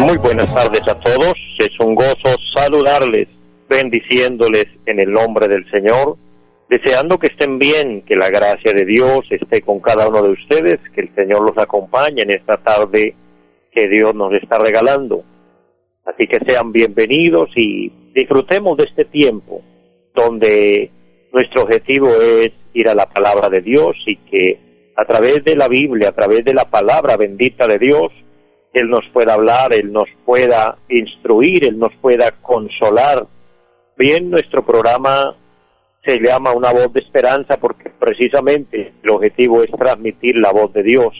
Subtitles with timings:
[0.00, 3.28] muy buenas tardes a todos, es un gozo saludarles,
[3.68, 6.16] bendiciéndoles en el nombre del Señor,
[6.68, 10.80] deseando que estén bien, que la gracia de Dios esté con cada uno de ustedes,
[10.94, 13.14] que el Señor los acompañe en esta tarde
[13.72, 15.24] que Dios nos está regalando.
[16.04, 19.62] Así que sean bienvenidos y disfrutemos de este tiempo
[20.14, 20.90] donde
[21.32, 25.68] nuestro objetivo es ir a la palabra de Dios y que a través de la
[25.68, 28.12] Biblia, a través de la palabra bendita de Dios,
[28.72, 33.26] Él nos pueda hablar, Él nos pueda instruir, Él nos pueda consolar.
[33.96, 35.36] Bien, nuestro programa
[36.04, 40.82] se llama Una voz de esperanza porque precisamente el objetivo es transmitir la voz de
[40.82, 41.14] Dios,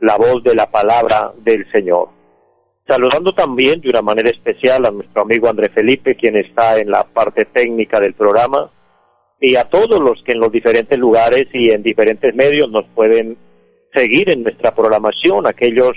[0.00, 2.08] la voz de la palabra del Señor.
[2.86, 7.04] Saludando también de una manera especial a nuestro amigo André Felipe, quien está en la
[7.04, 8.70] parte técnica del programa,
[9.46, 13.36] y a todos los que en los diferentes lugares y en diferentes medios nos pueden
[13.94, 15.92] seguir en nuestra programación, aquellos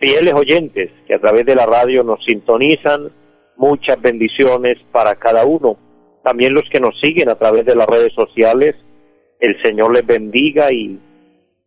[0.00, 3.12] fieles oyentes que a través de la radio nos sintonizan,
[3.56, 5.78] muchas bendiciones para cada uno.
[6.24, 8.74] También los que nos siguen a través de las redes sociales,
[9.38, 10.98] el Señor les bendiga y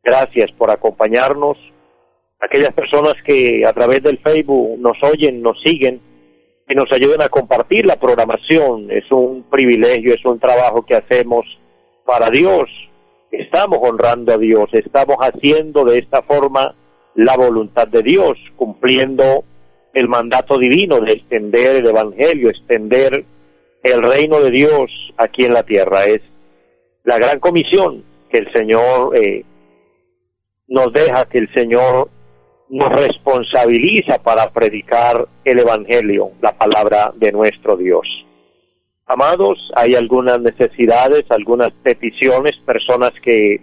[0.03, 1.57] gracias por acompañarnos.
[2.41, 6.01] Aquellas personas que a través del Facebook nos oyen, nos siguen,
[6.67, 8.89] que nos ayuden a compartir la programación.
[8.91, 11.45] Es un privilegio, es un trabajo que hacemos
[12.05, 12.69] para Dios.
[13.31, 16.75] Estamos honrando a Dios, estamos haciendo de esta forma
[17.15, 19.43] la voluntad de Dios, cumpliendo
[19.93, 23.25] el mandato divino de extender el Evangelio, extender
[23.83, 26.05] el reino de Dios aquí en la tierra.
[26.05, 26.21] Es
[27.03, 29.43] la gran comisión que el Señor eh,
[30.67, 32.09] nos deja, que el Señor
[32.73, 38.07] nos responsabiliza para predicar el Evangelio, la palabra de nuestro Dios.
[39.05, 43.61] Amados, hay algunas necesidades, algunas peticiones, personas que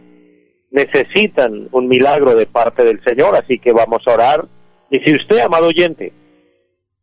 [0.71, 4.44] necesitan un milagro de parte del Señor, así que vamos a orar.
[4.93, 6.12] Y si usted, amado oyente,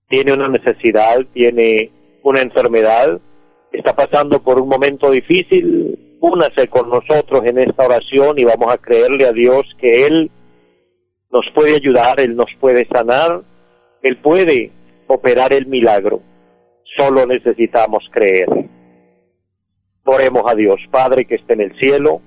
[0.08, 1.92] tiene una necesidad, tiene
[2.24, 3.20] una enfermedad,
[3.74, 8.78] está pasando por un momento difícil, únase con nosotros en esta oración y vamos a
[8.78, 10.32] creerle a Dios que Él
[11.32, 13.42] nos puede ayudar, Él nos puede sanar,
[14.02, 14.72] Él puede
[15.08, 16.22] operar el milagro.
[16.98, 18.48] Solo necesitamos creer.
[20.06, 22.22] Oremos a Dios, Padre que esté en el cielo.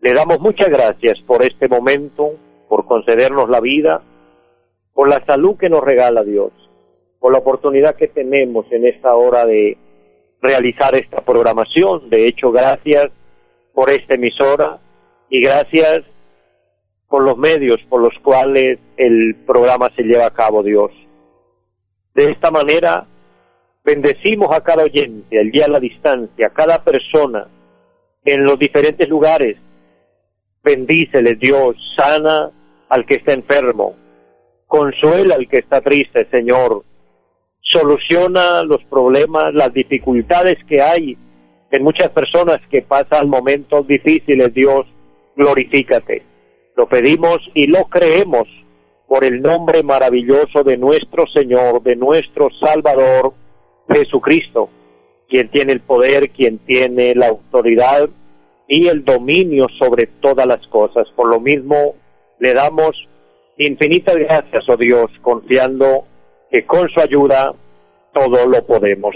[0.00, 2.38] Le damos muchas gracias por este momento,
[2.68, 4.02] por concedernos la vida,
[4.94, 6.52] por la salud que nos regala Dios,
[7.20, 9.76] por la oportunidad que tenemos en esta hora de
[10.40, 12.08] realizar esta programación.
[12.10, 13.10] De hecho, gracias
[13.74, 14.80] por esta emisora
[15.28, 16.02] y gracias
[17.12, 20.90] por los medios por los cuales el programa se lleva a cabo, Dios.
[22.14, 23.06] De esta manera,
[23.84, 27.48] bendecimos a cada oyente, al día a la distancia, a cada persona
[28.24, 29.58] en los diferentes lugares.
[30.64, 32.50] Bendícele, Dios, sana
[32.88, 33.94] al que está enfermo,
[34.66, 36.82] consuela al que está triste, Señor.
[37.60, 41.18] Soluciona los problemas, las dificultades que hay
[41.70, 44.86] en muchas personas que pasan momentos difíciles, Dios,
[45.36, 46.31] glorifícate.
[46.76, 48.48] Lo pedimos y lo creemos
[49.06, 53.34] por el nombre maravilloso de nuestro Señor, de nuestro Salvador,
[53.88, 54.70] Jesucristo,
[55.28, 58.08] quien tiene el poder, quien tiene la autoridad
[58.68, 61.06] y el dominio sobre todas las cosas.
[61.14, 61.94] Por lo mismo,
[62.38, 62.96] le damos
[63.58, 66.04] infinitas gracias, oh Dios, confiando
[66.50, 67.54] que con su ayuda
[68.12, 69.14] todo lo podemos.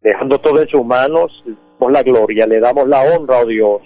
[0.00, 1.32] Dejando todo en sus manos,
[1.78, 3.82] por la gloria, le damos la honra, oh Dios,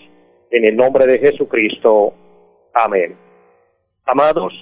[0.51, 2.15] en el nombre de Jesucristo.
[2.75, 3.17] Amén.
[4.05, 4.53] Amados,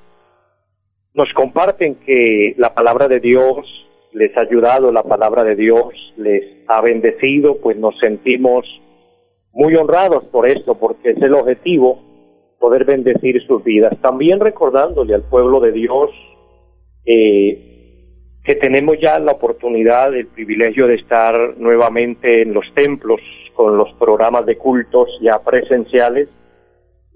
[1.15, 3.67] nos comparten que la palabra de Dios
[4.13, 8.67] les ha ayudado, la palabra de Dios les ha bendecido, pues nos sentimos
[9.53, 12.03] muy honrados por esto, porque es el objetivo
[12.59, 13.97] poder bendecir sus vidas.
[14.03, 16.11] También recordándole al pueblo de Dios
[17.07, 17.71] eh,
[18.45, 23.21] que tenemos ya la oportunidad, el privilegio de estar nuevamente en los templos
[23.55, 26.29] con los programas de cultos ya presenciales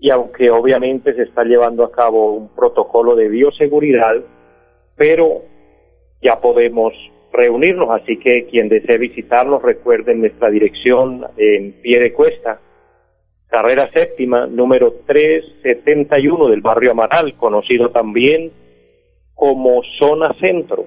[0.04, 4.16] y aunque obviamente se está llevando a cabo un protocolo de bioseguridad,
[4.96, 5.40] pero
[6.20, 6.92] ya podemos
[7.32, 12.60] reunirnos, así que quien desee visitarnos recuerden nuestra dirección en pie de cuesta,
[13.48, 18.52] carrera séptima, número 371 del barrio Amaral, conocido también
[19.34, 20.84] como zona centro.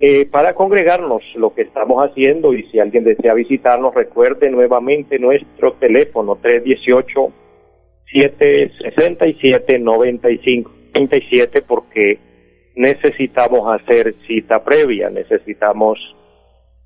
[0.00, 5.74] Eh, para congregarnos lo que estamos haciendo y si alguien desea visitarnos, recuerde nuevamente nuestro
[5.74, 7.32] teléfono 318
[8.12, 12.18] 767 9537 porque
[12.74, 15.98] necesitamos hacer cita previa, necesitamos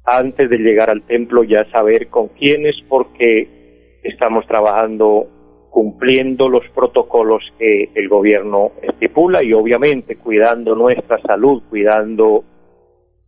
[0.05, 5.29] antes de llegar al templo ya saber con quiénes porque estamos trabajando
[5.71, 12.45] cumpliendo los protocolos que el gobierno estipula y obviamente cuidando nuestra salud, cuidando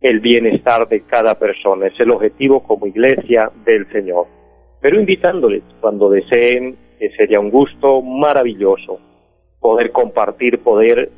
[0.01, 1.87] el bienestar de cada persona.
[1.87, 4.25] Es el objetivo como iglesia del Señor.
[4.81, 8.99] Pero invitándoles cuando deseen, que sería un gusto maravilloso
[9.59, 11.11] poder compartir, poder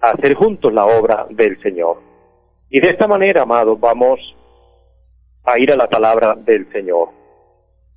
[0.00, 1.98] hacer juntos la obra del Señor.
[2.70, 4.20] Y de esta manera, amados, vamos
[5.44, 7.08] a ir a la palabra del Señor.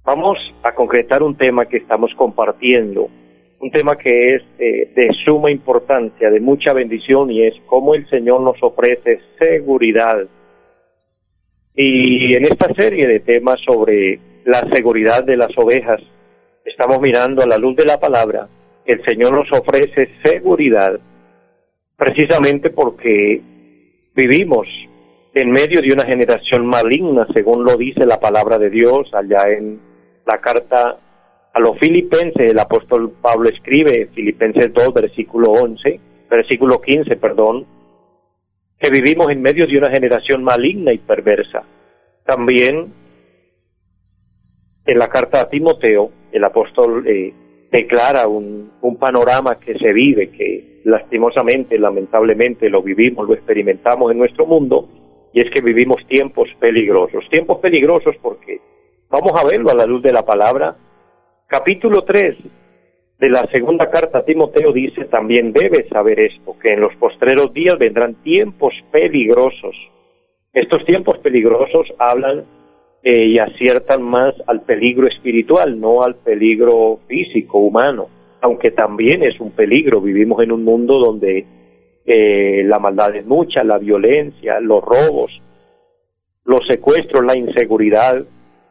[0.04, 3.10] Vamos a concretar un tema que estamos compartiendo,
[3.62, 8.10] un tema que es eh, de suma importancia, de mucha bendición, y es cómo el
[8.10, 10.28] Señor nos ofrece seguridad.
[11.75, 16.02] Y en esta serie de temas sobre la seguridad de las ovejas,
[16.66, 18.50] estamos mirando a la luz de la palabra,
[18.86, 21.00] el Señor nos ofrece seguridad
[21.96, 23.42] precisamente porque
[24.16, 24.68] vivimos
[25.36, 29.80] en medio de una generación maligna, según lo dice la palabra de Dios allá en
[30.25, 30.98] la carta
[31.53, 36.00] a los filipenses, el apóstol Pablo escribe, Filipenses 2, versículo 11,
[36.30, 37.65] versículo 15, perdón,
[38.80, 41.63] que vivimos en medio de una generación maligna y perversa.
[42.25, 42.94] También
[44.86, 47.33] en la carta a Timoteo, el apóstol eh,
[47.69, 54.18] declara un, un panorama que se vive, que lastimosamente, lamentablemente lo vivimos, lo experimentamos en
[54.18, 54.89] nuestro mundo,
[55.33, 57.24] y es que vivimos tiempos peligrosos.
[57.30, 58.59] Tiempos peligrosos porque,
[59.09, 60.75] vamos a verlo a la luz de la palabra,
[61.51, 62.38] capítulo 3
[63.19, 67.53] de la segunda carta a Timoteo dice, también debes saber esto, que en los postreros
[67.53, 69.75] días vendrán tiempos peligrosos.
[70.53, 72.45] Estos tiempos peligrosos hablan
[73.03, 78.07] eh, y aciertan más al peligro espiritual, no al peligro físico, humano
[78.42, 80.01] aunque también es un peligro.
[80.01, 81.45] Vivimos en un mundo donde
[82.06, 85.31] eh, la maldad es mucha, la violencia, los robos,
[86.44, 88.25] los secuestros, la inseguridad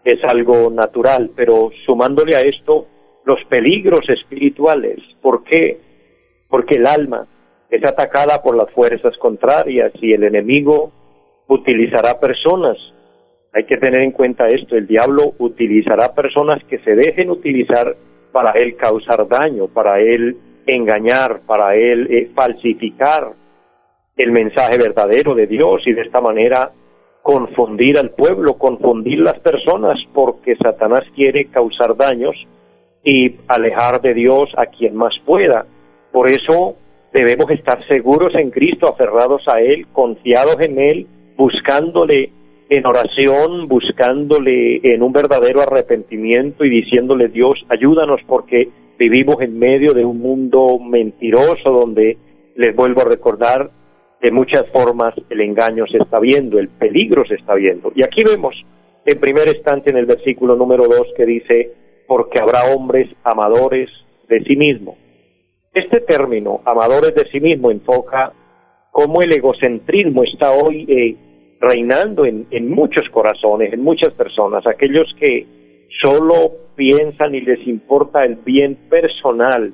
[0.04, 2.86] es algo natural, pero sumándole a esto
[3.24, 4.98] los peligros espirituales.
[5.20, 5.78] ¿Por qué?
[6.48, 7.26] Porque el alma
[7.70, 10.92] es atacada por las fuerzas contrarias y el enemigo
[11.48, 12.76] utilizará personas.
[13.52, 17.96] Hay que tener en cuenta esto, el diablo utilizará personas que se dejen utilizar
[18.32, 20.36] para él causar daño, para él
[20.66, 23.32] engañar, para él eh, falsificar
[24.16, 26.70] el mensaje verdadero de Dios y de esta manera
[27.22, 32.34] confundir al pueblo, confundir las personas, porque Satanás quiere causar daños
[33.04, 35.66] y alejar de Dios a quien más pueda.
[36.12, 36.76] Por eso
[37.12, 41.06] debemos estar seguros en Cristo, aferrados a Él, confiados en Él,
[41.36, 42.32] buscándole
[42.68, 48.68] en oración, buscándole en un verdadero arrepentimiento y diciéndole Dios, ayúdanos porque
[48.98, 52.16] vivimos en medio de un mundo mentiroso donde,
[52.54, 53.70] les vuelvo a recordar,
[54.20, 57.92] de muchas formas el engaño se está viendo, el peligro se está viendo.
[57.94, 58.54] Y aquí vemos
[59.04, 61.72] en primer instante en el versículo número 2 que dice,
[62.06, 63.88] porque habrá hombres amadores
[64.28, 64.98] de sí mismo.
[65.72, 68.32] Este término, amadores de sí mismo, enfoca
[68.90, 75.06] cómo el egocentrismo está hoy eh, reinando en, en muchos corazones, en muchas personas, aquellos
[75.18, 75.46] que
[76.02, 79.72] solo piensan y les importa el bien personal,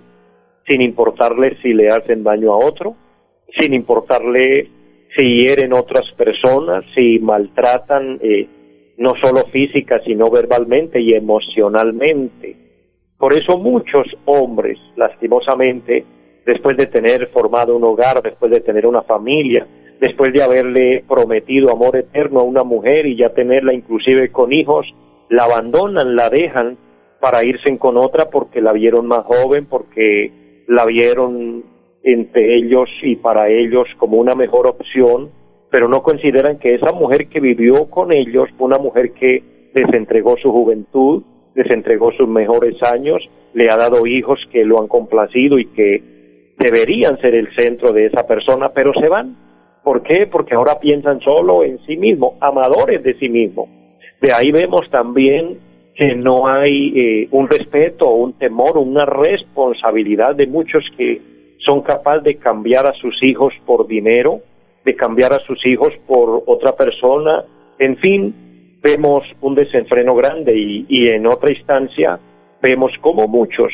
[0.67, 2.97] sin importarle si le hacen daño a otro,
[3.59, 4.71] sin importarle
[5.15, 8.47] si hieren otras personas, si maltratan eh,
[8.99, 12.57] no solo física, sino verbalmente y emocionalmente.
[13.19, 16.05] Por eso muchos hombres, lastimosamente,
[16.45, 19.67] después de tener formado un hogar, después de tener una familia,
[20.01, 24.87] después de haberle prometido amor eterno a una mujer y ya tenerla inclusive con hijos,
[25.31, 26.77] la abandonan, la dejan
[27.21, 31.65] para irse con otra porque la vieron más joven, porque la vieron
[32.07, 35.31] entre ellos y para ellos como una mejor opción,
[35.73, 39.43] pero no consideran que esa mujer que vivió con ellos una mujer que
[39.75, 41.25] les entregó su juventud,
[41.57, 46.55] les entregó sus mejores años, le ha dado hijos que lo han complacido y que
[46.59, 49.37] deberían ser el centro de esa persona, pero se van.
[49.83, 50.29] ¿Por qué?
[50.31, 53.69] Porque ahora piensan solo en sí mismos, amadores de sí mismos.
[54.21, 55.59] De ahí vemos también
[55.97, 61.36] que no hay eh, un respeto, un temor, una responsabilidad de muchos que
[61.67, 64.41] son capaces de cambiar a sus hijos por dinero,
[64.85, 67.45] de cambiar a sus hijos por otra persona,
[67.79, 72.19] en fin, vemos un desenfreno grande y, en otra instancia
[72.63, 73.73] vemos como muchos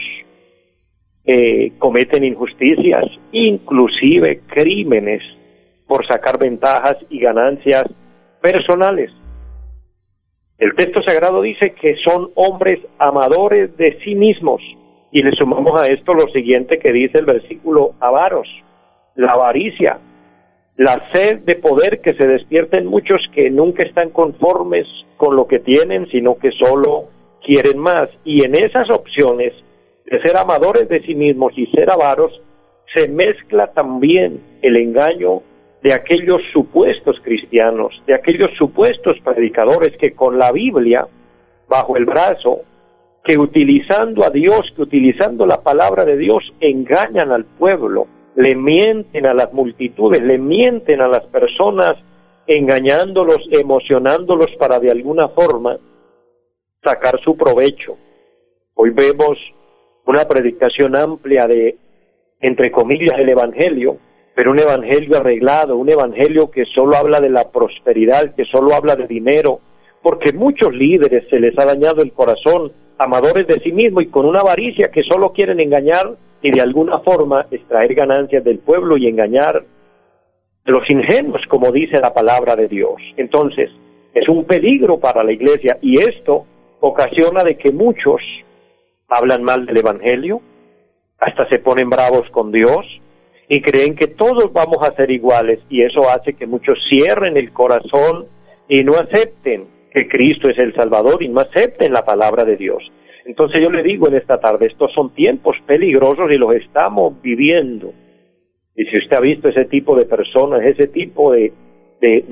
[1.25, 5.23] eh, cometen injusticias, inclusive crímenes,
[5.87, 7.85] por sacar ventajas y ganancias
[8.41, 9.11] personales.
[10.59, 14.63] El texto sagrado dice que son hombres amadores de sí mismos.
[15.13, 18.49] Y le sumamos a esto lo siguiente que dice el versículo avaros,
[19.15, 19.99] la avaricia,
[20.77, 24.87] la sed de poder que se despierta en muchos que nunca están conformes
[25.19, 27.09] con lo que tienen, sino que solo
[27.45, 28.09] quieren más.
[28.25, 29.53] Y en esas opciones
[30.07, 32.33] de ser amadores de sí mismos y ser avaros,
[32.97, 35.43] se mezcla también el engaño
[35.83, 41.07] de aquellos supuestos cristianos, de aquellos supuestos predicadores que con la Biblia
[41.69, 42.63] bajo el brazo,
[43.25, 49.27] que utilizando a Dios, que utilizando la palabra de Dios, engañan al pueblo, le mienten
[49.27, 51.97] a las multitudes, le mienten a las personas,
[52.47, 55.79] engañándolos, emocionándolos para de alguna forma
[56.83, 57.97] sacar su provecho.
[58.75, 59.39] Hoy vemos
[60.07, 61.77] una predicación amplia de,
[62.41, 63.99] entre comillas, el Evangelio,
[64.35, 68.97] pero un evangelio arreglado, un evangelio que solo habla de la prosperidad, que solo habla
[68.97, 69.61] de dinero,
[70.03, 72.73] porque muchos líderes se les ha dañado el corazón,
[73.03, 77.01] amadores de sí mismos y con una avaricia que solo quieren engañar y de alguna
[77.01, 79.65] forma extraer ganancias del pueblo y engañar
[80.65, 82.97] los ingenuos, como dice la palabra de Dios.
[83.17, 83.71] Entonces,
[84.15, 86.47] es un peligro para la iglesia y esto
[86.81, 88.21] ocasiona de que muchos
[89.09, 90.41] hablan mal del evangelio,
[91.19, 92.87] hasta se ponen bravos con Dios,
[93.49, 97.53] y creen que todos vamos a ser iguales y eso hace que muchos cierren el
[97.53, 98.27] corazón
[98.69, 102.83] y no acepten que Cristo es el Salvador y no acepten la palabra de Dios.
[103.25, 107.93] Entonces yo le digo en esta tarde, estos son tiempos peligrosos y los estamos viviendo.
[108.75, 111.53] Y si usted ha visto ese tipo de personas, ese tipo de,
[112.01, 112.25] de,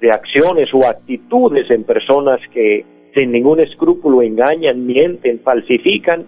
[0.00, 2.84] de acciones o actitudes en personas que
[3.14, 6.26] sin ningún escrúpulo engañan, mienten, falsifican,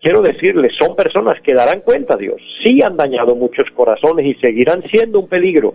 [0.00, 2.40] quiero decirles, son personas que darán cuenta Dios.
[2.64, 5.74] Sí han dañado muchos corazones y seguirán siendo un peligro,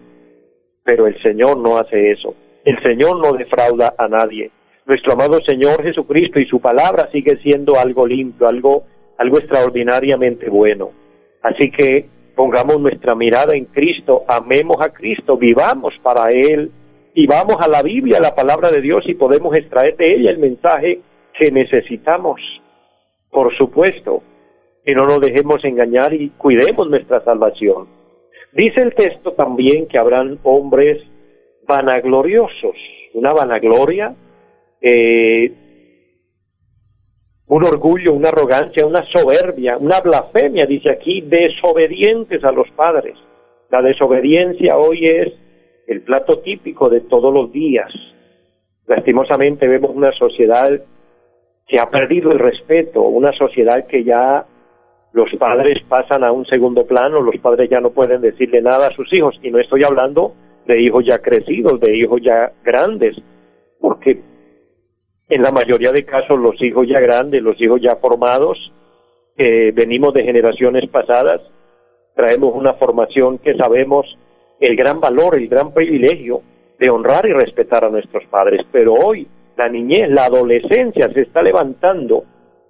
[0.83, 2.35] pero el Señor no hace eso.
[2.65, 4.51] El Señor no defrauda a nadie.
[4.85, 8.83] Nuestro amado Señor Jesucristo y su palabra sigue siendo algo limpio, algo,
[9.17, 10.91] algo extraordinariamente bueno.
[11.41, 16.71] Así que pongamos nuestra mirada en Cristo, amemos a Cristo, vivamos para Él
[17.13, 20.39] y vamos a la Biblia, la palabra de Dios y podemos extraer de ella el
[20.39, 21.01] mensaje
[21.37, 22.39] que necesitamos
[23.31, 24.21] por supuesto,
[24.83, 27.87] que no nos dejemos engañar y cuidemos nuestra salvación.
[28.51, 31.01] Dice el texto también que habrán hombres
[31.71, 32.75] vanagloriosos,
[33.13, 34.13] una vanagloria,
[34.81, 35.53] eh,
[37.47, 43.15] un orgullo, una arrogancia, una soberbia, una blasfemia, dice aquí, desobedientes a los padres.
[43.69, 45.33] La desobediencia hoy es
[45.87, 47.91] el plato típico de todos los días.
[48.87, 50.69] Lastimosamente vemos una sociedad
[51.69, 54.45] se ha perdido el respeto, una sociedad que ya
[55.13, 58.95] los padres pasan a un segundo plano, los padres ya no pueden decirle nada a
[58.95, 60.33] sus hijos, y no estoy hablando
[60.65, 63.15] de hijos ya crecidos, de hijos ya grandes,
[63.79, 64.21] porque
[65.29, 68.57] en la mayoría de casos los hijos ya grandes, los hijos ya formados,
[69.37, 71.41] venimos de generaciones pasadas,
[72.15, 74.05] traemos una formación que sabemos
[74.59, 76.41] el gran valor, el gran privilegio
[76.77, 79.27] de honrar y respetar a nuestros padres, pero hoy
[79.57, 82.23] la niñez, la adolescencia se está levantando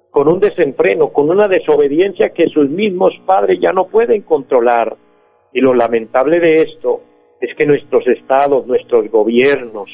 [0.09, 4.95] con un desenfreno, con una desobediencia que sus mismos padres ya no pueden controlar.
[5.53, 7.01] Y lo lamentable de esto
[7.41, 9.89] es que nuestros estados, nuestros gobiernos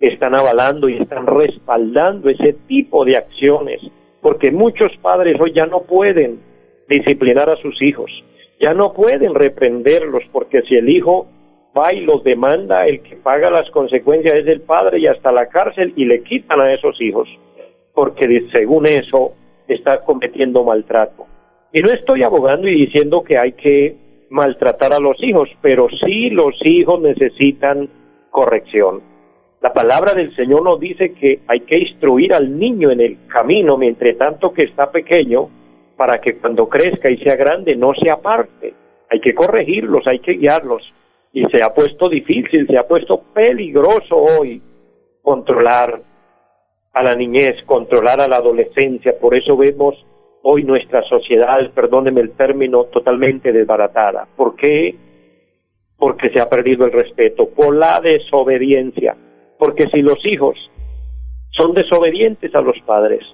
[0.00, 3.80] están avalando y están respaldando ese tipo de acciones,
[4.20, 6.40] porque muchos padres hoy ya no pueden
[6.88, 8.10] disciplinar a sus hijos,
[8.60, 11.26] ya no pueden reprenderlos, porque si el hijo
[11.76, 15.46] va y los demanda, el que paga las consecuencias es el padre y hasta la
[15.48, 17.28] cárcel y le quitan a esos hijos,
[17.94, 19.32] porque según eso
[19.68, 21.26] está cometiendo maltrato.
[21.72, 23.96] Y no estoy abogando y diciendo que hay que
[24.30, 27.88] maltratar a los hijos, pero sí los hijos necesitan
[28.30, 29.02] corrección.
[29.60, 33.76] La palabra del Señor nos dice que hay que instruir al niño en el camino,
[33.76, 35.48] mientras tanto que está pequeño,
[35.96, 38.74] para que cuando crezca y sea grande no se aparte.
[39.10, 40.82] Hay que corregirlos, hay que guiarlos
[41.36, 44.62] y se ha puesto difícil, se ha puesto peligroso hoy
[45.20, 46.00] controlar
[46.94, 49.18] a la niñez, controlar a la adolescencia.
[49.20, 50.05] Por eso vemos
[50.48, 54.28] hoy nuestra sociedad, perdóneme el término, totalmente desbaratada.
[54.36, 54.94] ¿Por qué?
[55.98, 59.16] Porque se ha perdido el respeto, por la desobediencia.
[59.58, 60.56] Porque si los hijos
[61.50, 63.24] son desobedientes a los padres,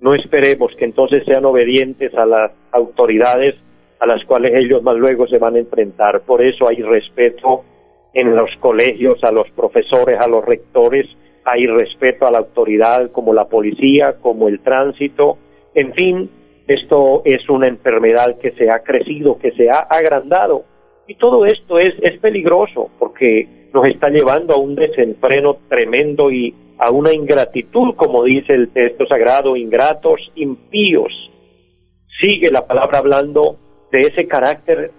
[0.00, 3.54] no esperemos que entonces sean obedientes a las autoridades
[4.00, 6.22] a las cuales ellos más luego se van a enfrentar.
[6.22, 7.64] Por eso hay respeto
[8.14, 11.06] en los colegios, a los profesores, a los rectores,
[11.44, 15.36] hay respeto a la autoridad como la policía, como el tránsito,
[15.74, 16.30] en fin,
[16.66, 20.64] esto es una enfermedad que se ha crecido, que se ha agrandado.
[21.06, 26.54] Y todo esto es, es peligroso porque nos está llevando a un desenfreno tremendo y
[26.78, 31.12] a una ingratitud, como dice el texto sagrado, ingratos, impíos.
[32.20, 33.58] Sigue la palabra hablando
[33.92, 34.90] de ese carácter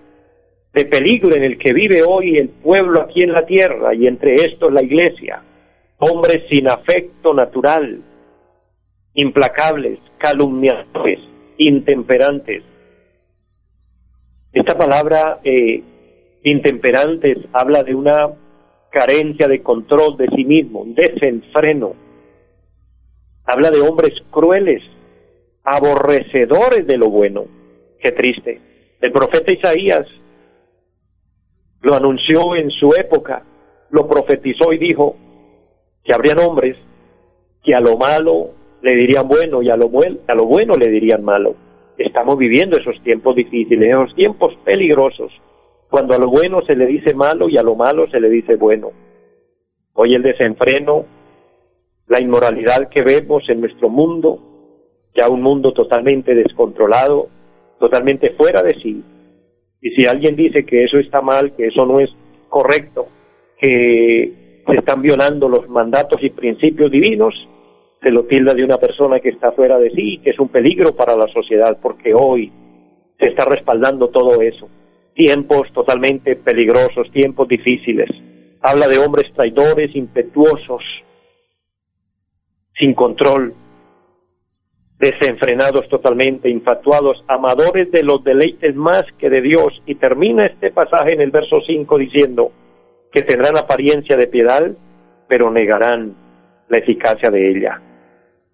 [0.74, 4.36] de peligro en el que vive hoy el pueblo aquí en la tierra y entre
[4.36, 5.44] estos la iglesia.
[6.00, 8.02] Hombres sin afecto natural,
[9.16, 11.20] implacables, calumniadores,
[11.58, 12.64] intemperantes.
[14.54, 15.84] Esta palabra eh,
[16.44, 18.30] intemperantes habla de una
[18.92, 21.96] carencia de control de sí mismo, desenfreno.
[23.46, 24.82] Habla de hombres crueles,
[25.64, 27.46] aborrecedores de lo bueno.
[28.00, 28.62] Qué triste.
[29.02, 30.08] El profeta Isaías
[31.82, 33.44] lo anunció en su época,
[33.92, 35.16] lo profetizó y dijo
[36.04, 36.76] que habrían hombres
[37.64, 38.57] que a lo malo
[38.88, 39.92] le dirían bueno y a lo,
[40.28, 41.56] a lo bueno le dirían malo.
[41.98, 45.30] Estamos viviendo esos tiempos difíciles, esos tiempos peligrosos,
[45.90, 48.56] cuando a lo bueno se le dice malo y a lo malo se le dice
[48.56, 48.92] bueno.
[49.94, 51.06] Hoy el desenfreno,
[52.08, 54.40] la inmoralidad que vemos en nuestro mundo,
[55.14, 57.28] ya un mundo totalmente descontrolado,
[57.80, 59.04] totalmente fuera de sí.
[59.82, 62.10] Y si alguien dice que eso está mal, que eso no es
[62.48, 63.08] correcto,
[63.60, 67.34] que se están violando los mandatos y principios divinos,
[68.02, 70.96] se lo tilda de una persona que está fuera de sí, que es un peligro
[70.96, 72.52] para la sociedad, porque hoy
[73.20, 74.70] se está respaldando todo eso.
[75.14, 78.10] Tiempos totalmente peligrosos, tiempos difíciles.
[78.62, 80.84] Habla de hombres traidores, impetuosos,
[82.78, 83.54] sin control,
[85.00, 89.82] desenfrenados totalmente, infatuados, amadores de los deleites más que de Dios.
[89.86, 92.52] Y termina este pasaje en el verso 5 diciendo
[93.12, 94.72] que tendrán apariencia de piedad,
[95.28, 96.16] pero negarán
[96.70, 97.82] la eficacia de ella.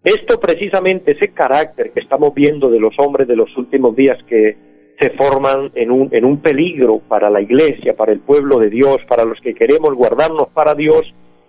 [0.03, 4.57] Esto precisamente, ese carácter que estamos viendo de los hombres de los últimos días que
[4.99, 8.97] se forman en un, en un peligro para la iglesia, para el pueblo de Dios,
[9.07, 11.01] para los que queremos guardarnos para Dios,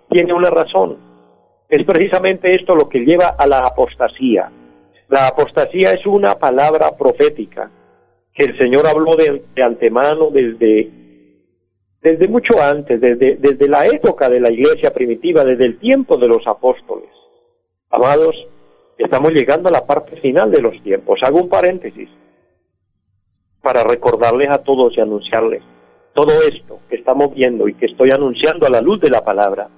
[0.09, 0.97] tiene una razón.
[1.67, 4.49] Es precisamente esto lo que lleva a la apostasía.
[5.09, 7.69] La apostasía es una palabra profética
[8.33, 10.89] que el Señor habló de, antemano desde,
[12.01, 16.27] desde mucho antes, desde, desde la época de la iglesia primitiva, desde el tiempo de
[16.27, 17.14] los apóstoles.
[17.89, 18.35] Amados,
[18.97, 21.19] estamos llegando a la parte final de los tiempos.
[21.23, 22.09] Hago un paréntesis
[23.61, 25.63] para recordarles a todos y anunciarles
[26.15, 29.69] todo esto que estamos viendo y que estoy anunciando a la luz de la palabra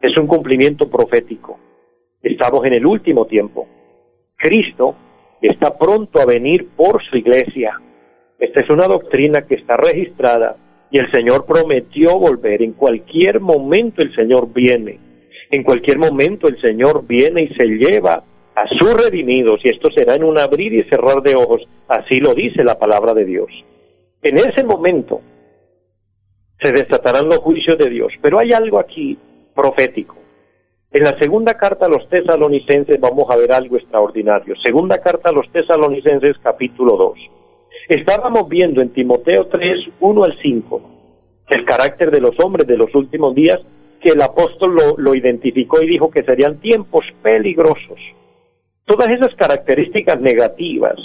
[0.00, 1.58] es un cumplimiento profético.
[2.20, 3.68] Estamos en el último tiempo.
[4.36, 4.96] Cristo
[5.40, 7.80] está pronto a venir por su iglesia.
[8.38, 10.56] Esta es una doctrina que está registrada
[10.90, 12.62] y el Señor prometió volver.
[12.62, 14.98] En cualquier momento el Señor viene.
[15.50, 20.14] En cualquier momento el Señor viene y se lleva a sus redimidos y esto será
[20.14, 21.62] en un abrir y cerrar de ojos.
[21.88, 23.50] Así lo dice la palabra de Dios.
[24.22, 25.20] En ese momento
[26.62, 28.12] se desatarán los juicios de Dios.
[28.22, 29.18] Pero hay algo aquí
[29.54, 30.16] profético.
[30.90, 34.54] En la segunda carta a los tesalonicenses vamos a ver algo extraordinario.
[34.62, 37.18] Segunda carta a los tesalonicenses capítulo 2.
[37.88, 40.80] Estábamos viendo en Timoteo 3, 1 al 5,
[41.48, 43.60] el carácter de los hombres de los últimos días
[44.04, 47.98] que el apóstol lo, identificó y dijo que serían tiempos peligrosos.
[48.84, 50.96] Todas esas características negativas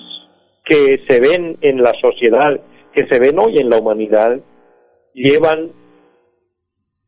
[0.66, 2.60] que se ven en la sociedad,
[2.94, 4.38] que se ven hoy en la humanidad,
[5.14, 5.72] llevan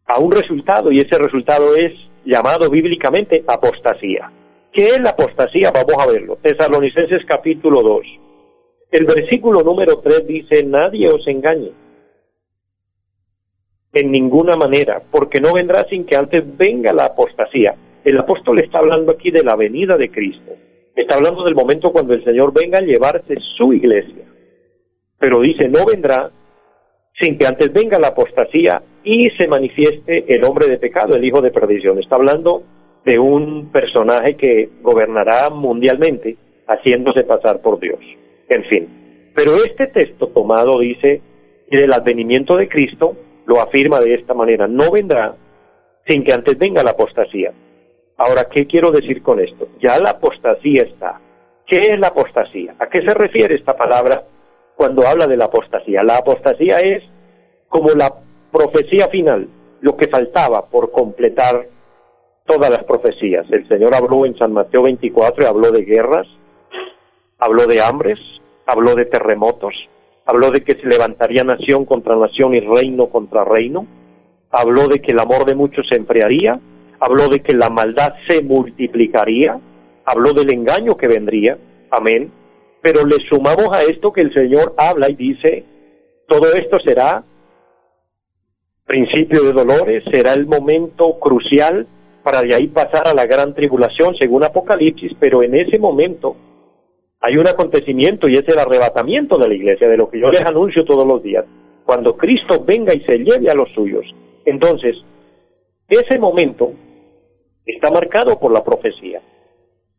[0.06, 1.92] a un resultado y ese resultado es
[2.24, 4.32] llamado bíblicamente apostasía.
[4.72, 5.72] ¿Qué es la apostasía?
[5.74, 6.38] Vamos a verlo.
[6.42, 8.02] Tesalonicenses capítulo 2.
[8.92, 11.81] El versículo número 3 dice, nadie os engañe
[13.94, 17.76] en ninguna manera, porque no vendrá sin que antes venga la apostasía.
[18.04, 20.52] El apóstol está hablando aquí de la venida de Cristo.
[20.96, 24.26] Está hablando del momento cuando el Señor venga a llevarse su iglesia.
[25.20, 26.32] Pero dice, no vendrá
[27.20, 31.42] sin que antes venga la apostasía y se manifieste el hombre de pecado, el hijo
[31.42, 32.00] de perdición.
[32.00, 32.64] Está hablando
[33.06, 38.00] de un personaje que gobernará mundialmente haciéndose pasar por Dios.
[38.50, 39.32] En fin.
[39.36, 41.22] Pero este texto tomado dice
[41.70, 43.16] que del advenimiento de Cristo
[43.52, 45.36] lo afirma de esta manera, no vendrá
[46.08, 47.52] sin que antes venga la apostasía.
[48.18, 49.68] Ahora, ¿qué quiero decir con esto?
[49.82, 51.20] Ya la apostasía está.
[51.68, 52.76] ¿Qué es la apostasía?
[52.80, 54.24] ¿A qué se refiere esta palabra
[54.76, 56.02] cuando habla de la apostasía?
[56.02, 57.04] La apostasía es
[57.68, 58.14] como la
[58.52, 59.50] profecía final,
[59.82, 61.68] lo que faltaba por completar
[62.46, 63.46] todas las profecías.
[63.52, 66.28] El Señor habló en San Mateo 24 y habló de guerras,
[67.38, 68.20] habló de hambres,
[68.66, 69.74] habló de terremotos,
[70.26, 73.88] habló de que se levantaría nación contra nación y reino contra reino,
[74.50, 76.60] habló de que el amor de muchos se enfriaría,
[77.00, 79.60] habló de que la maldad se multiplicaría,
[80.06, 81.58] habló del engaño que vendría,
[81.90, 82.32] amén,
[82.82, 85.66] pero le sumamos a esto que el Señor habla y dice,
[86.28, 87.24] todo esto será
[88.86, 91.88] principio de dolores, será el momento crucial
[92.24, 96.36] para de ahí pasar a la gran tribulación, según Apocalipsis, pero en ese momento
[97.22, 100.42] hay un acontecimiento y es el arrebatamiento de la iglesia, de lo que yo les
[100.42, 101.46] anuncio todos los días,
[101.86, 104.06] cuando Cristo venga y se lleve a los suyos.
[104.44, 104.96] Entonces,
[105.88, 106.72] ese momento
[107.66, 109.22] está marcado por la profecía.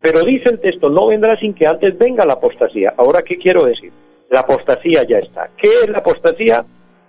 [0.00, 2.92] Pero dice el texto, no vendrá sin que antes venga la apostasía.
[2.96, 3.92] Ahora, ¿qué quiero decir?
[4.30, 5.50] La apostasía ya está.
[5.56, 6.64] ¿Qué es la apostasía?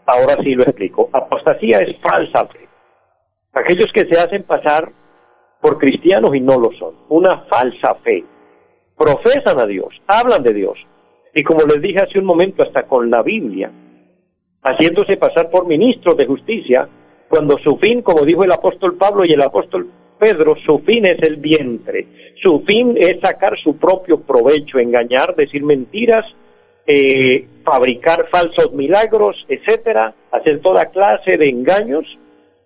[0.05, 1.09] Ahora sí lo explico.
[1.11, 2.67] Apostasía es falsa fe.
[3.53, 4.91] Aquellos que se hacen pasar
[5.59, 6.93] por cristianos y no lo son.
[7.09, 8.23] Una falsa fe.
[9.03, 10.79] Profesan a Dios, hablan de Dios.
[11.35, 13.69] Y como les dije hace un momento, hasta con la Biblia,
[14.61, 16.87] haciéndose pasar por ministros de justicia,
[17.27, 21.21] cuando su fin, como dijo el apóstol Pablo y el apóstol Pedro, su fin es
[21.21, 22.07] el vientre.
[22.41, 26.25] Su fin es sacar su propio provecho, engañar, decir mentiras,
[26.87, 32.05] eh, fabricar falsos milagros, etcétera, hacer toda clase de engaños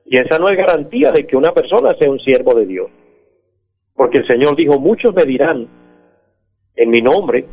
[0.06, 2.92] y esa no es garantía de que una persona sea un siervo de Dios.
[3.96, 5.68] Porque el Señor dijo, muchos me dirán,
[6.78, 7.46] en mi nombre,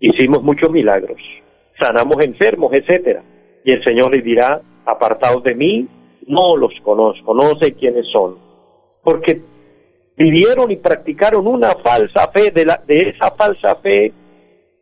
[0.00, 1.18] hicimos muchos milagros,
[1.80, 3.22] sanamos enfermos, etcétera.
[3.64, 5.88] Y el Señor les dirá, apartados de mí,
[6.26, 8.36] no los conozco, no sé quiénes son.
[9.02, 9.40] Porque
[10.16, 14.12] vivieron y practicaron una falsa fe, de, la, de esa falsa fe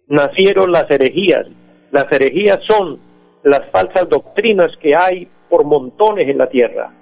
[0.08, 1.46] nacieron las herejías.
[1.90, 2.98] Las herejías son
[3.42, 6.92] las falsas doctrinas que hay por montones en la tierra,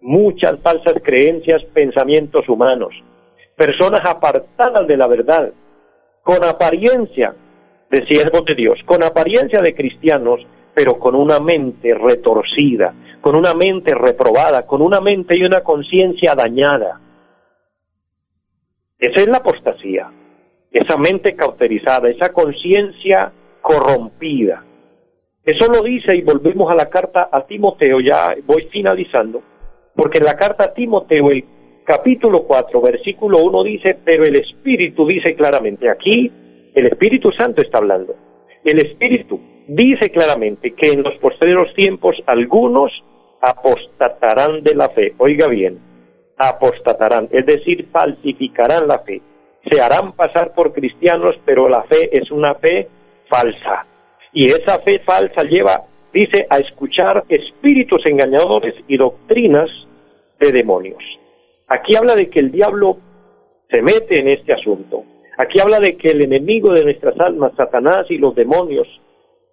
[0.00, 2.94] muchas falsas creencias, pensamientos humanos,
[3.56, 5.52] personas apartadas de la verdad,
[6.28, 7.34] con apariencia
[7.90, 13.54] de siervos de Dios, con apariencia de cristianos, pero con una mente retorcida, con una
[13.54, 17.00] mente reprobada, con una mente y una conciencia dañada.
[18.98, 20.12] Esa es la apostasía,
[20.70, 24.62] esa mente cauterizada, esa conciencia corrompida.
[25.42, 29.42] Eso lo dice y volvemos a la carta a Timoteo, ya voy finalizando,
[29.96, 31.42] porque en la carta a Timoteo, el
[31.88, 36.30] capítulo 4, versículo 1 dice, pero el Espíritu dice claramente, aquí
[36.74, 38.14] el Espíritu Santo está hablando,
[38.62, 42.92] el Espíritu dice claramente que en los posteriores tiempos algunos
[43.40, 45.78] apostatarán de la fe, oiga bien,
[46.36, 49.22] apostatarán, es decir, falsificarán la fe,
[49.70, 52.86] se harán pasar por cristianos, pero la fe es una fe
[53.30, 53.86] falsa.
[54.34, 59.70] Y esa fe falsa lleva, dice, a escuchar espíritus engañadores y doctrinas
[60.38, 61.02] de demonios.
[61.68, 62.98] Aquí habla de que el diablo
[63.70, 65.04] se mete en este asunto.
[65.36, 68.88] Aquí habla de que el enemigo de nuestras almas, Satanás y los demonios,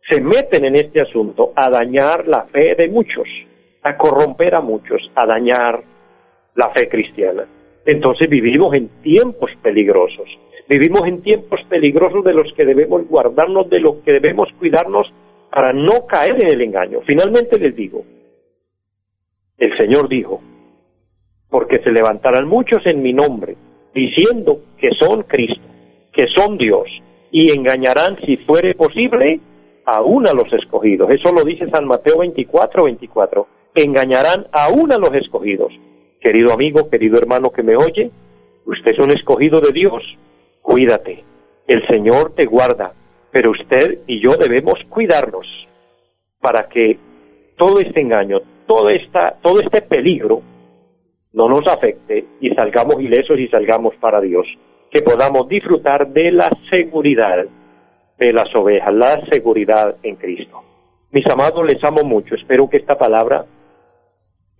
[0.10, 3.28] se meten en este asunto a dañar la fe de muchos,
[3.84, 5.84] a corromper a muchos, a dañar
[6.56, 7.46] la fe cristiana.
[7.86, 10.28] Entonces vivimos en tiempos peligrosos.
[10.68, 15.12] Vivimos en tiempos peligrosos de los que debemos guardarnos, de los que debemos cuidarnos
[15.52, 17.02] para no caer en el engaño.
[17.06, 18.04] Finalmente les digo,
[19.58, 20.42] el Señor dijo,
[21.56, 23.56] porque se levantarán muchos en mi nombre,
[23.94, 25.64] diciendo que son Cristo,
[26.12, 26.84] que son Dios,
[27.32, 29.40] y engañarán, si fuere posible,
[29.86, 31.10] aún a los escogidos.
[31.12, 33.48] Eso lo dice San Mateo 24, 24.
[33.74, 35.72] Engañarán aún a los escogidos.
[36.20, 38.12] Querido amigo, querido hermano que me oye,
[38.66, 40.04] usted es un escogido de Dios,
[40.62, 41.24] cuídate,
[41.68, 42.92] el Señor te guarda,
[43.32, 45.48] pero usted y yo debemos cuidarnos
[46.42, 46.98] para que
[47.56, 50.42] todo este engaño, todo, esta, todo este peligro
[51.36, 54.48] no nos afecte y salgamos ilesos y salgamos para Dios,
[54.90, 57.46] que podamos disfrutar de la seguridad
[58.18, 60.64] de las ovejas, la seguridad en Cristo.
[61.12, 63.46] Mis amados, les amo mucho, espero que esta palabra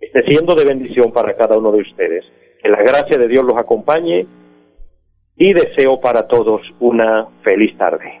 [0.00, 2.24] esté siendo de bendición para cada uno de ustedes.
[2.62, 4.26] Que la gracia de Dios los acompañe
[5.36, 8.20] y deseo para todos una feliz tarde.